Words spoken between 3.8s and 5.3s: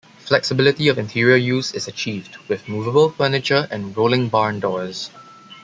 rolling barn doors.